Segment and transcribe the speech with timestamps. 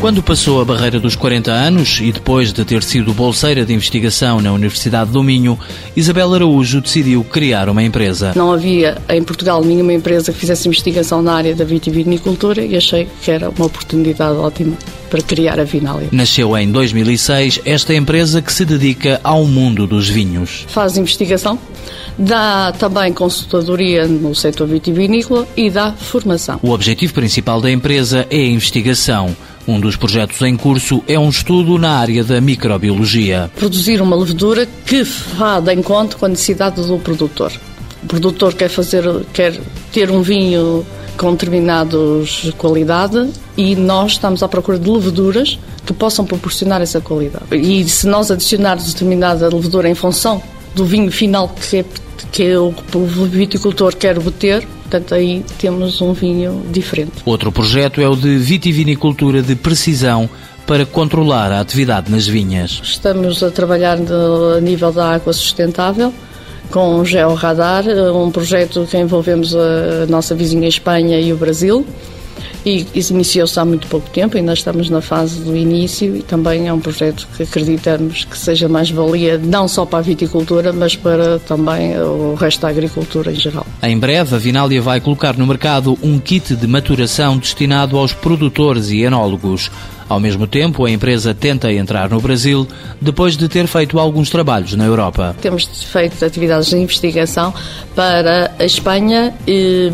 [0.00, 4.40] Quando passou a barreira dos 40 anos e depois de ter sido bolseira de investigação
[4.40, 5.58] na Universidade do Minho,
[5.96, 8.32] Isabel Araújo decidiu criar uma empresa.
[8.36, 13.08] Não havia em Portugal nenhuma empresa que fizesse investigação na área da vitivinicultura e achei
[13.20, 14.76] que era uma oportunidade ótima
[15.10, 16.08] para criar a Vinália.
[16.12, 20.64] Nasceu em 2006 esta empresa que se dedica ao mundo dos vinhos.
[20.68, 21.58] Faz investigação,
[22.16, 26.60] dá também consultadoria no setor vitivinícola e dá formação.
[26.62, 29.34] O objetivo principal da empresa é a investigação.
[29.68, 33.50] Um dos projetos em curso é um estudo na área da microbiologia.
[33.54, 37.52] Produzir uma levedura que vá de encontro com a necessidade do produtor.
[38.02, 39.60] O produtor quer fazer, quer
[39.92, 40.86] ter um vinho
[41.18, 47.54] com determinados qualidade e nós estamos à procura de leveduras que possam proporcionar essa qualidade.
[47.54, 50.42] E se nós adicionarmos determinada levedura em função
[50.74, 51.84] do vinho final que,
[52.32, 52.72] que o
[53.26, 57.12] viticultor quer obter, Portanto, aí temos um vinho diferente.
[57.26, 60.30] Outro projeto é o de vitivinicultura de precisão
[60.66, 62.80] para controlar a atividade nas vinhas.
[62.82, 66.12] Estamos a trabalhar a nível da água sustentável
[66.70, 71.86] com o Georradar, um projeto que envolvemos a nossa vizinha Espanha e o Brasil
[72.64, 76.72] e iniciou-se há muito pouco tempo, ainda estamos na fase do início e também é
[76.72, 81.38] um projeto que acreditamos que seja mais valia não só para a viticultura, mas para
[81.40, 83.66] também o resto da agricultura em geral.
[83.82, 88.90] Em breve, a Vinália vai colocar no mercado um kit de maturação destinado aos produtores
[88.90, 89.70] e enólogos.
[90.08, 92.66] Ao mesmo tempo, a empresa tenta entrar no Brasil
[93.00, 95.36] depois de ter feito alguns trabalhos na Europa.
[95.40, 97.52] Temos feito atividades de investigação
[97.94, 99.34] para a Espanha,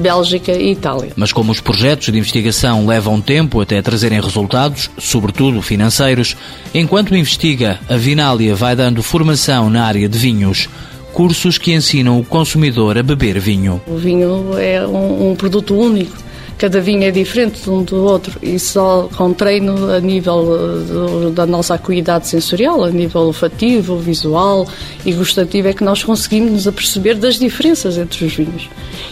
[0.00, 1.12] Bélgica e Itália.
[1.16, 6.36] Mas como os projetos de investigação levam tempo até trazerem resultados, sobretudo financeiros,
[6.72, 10.68] enquanto investiga, a Vinália vai dando formação na área de vinhos
[11.12, 13.80] cursos que ensinam o consumidor a beber vinho.
[13.86, 16.24] O vinho é um, um produto único
[16.58, 20.92] cada vinho é diferente de um do outro e só com treino a nível eh,
[20.92, 24.66] do, da nossa acuidade sensorial, a nível olfativo, visual
[25.04, 28.68] e gustativo é que nós conseguimos nos aperceber das diferenças entre os vinhos.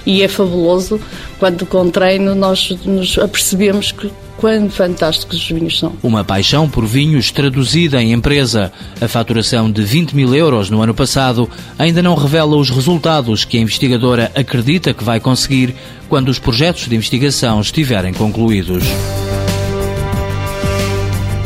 [0.07, 1.01] E é fabuloso
[1.39, 4.11] quando com treino nós nos apercebemos que
[4.43, 5.95] quão fantásticos os vinhos são.
[6.03, 8.73] Uma paixão por vinhos traduzida em empresa.
[9.01, 11.49] A faturação de 20 mil euros no ano passado
[11.79, 15.77] ainda não revela os resultados que a investigadora acredita que vai conseguir
[16.09, 18.83] quando os projetos de investigação estiverem concluídos.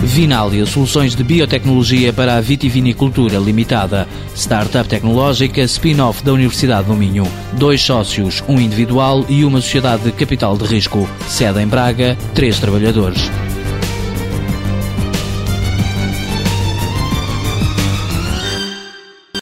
[0.01, 4.07] Vinalia Soluções de Biotecnologia para a Vitivinicultura Limitada.
[4.35, 7.27] Startup tecnológica spin-off da Universidade do Minho.
[7.53, 11.09] Dois sócios, um individual e uma sociedade de capital de risco.
[11.29, 13.31] Sede em Braga, três trabalhadores.